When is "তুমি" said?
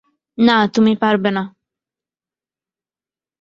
0.73-0.93